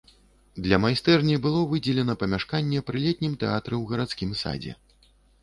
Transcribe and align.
Для 0.67 0.77
майстэрні 0.85 1.35
было 1.43 1.59
выдзелена 1.73 2.15
памяшканне 2.23 2.83
пры 2.89 2.97
летнім 3.05 3.37
тэатры 3.45 3.75
ў 3.79 3.83
гарадскім 3.93 4.35
садзе. 4.43 4.73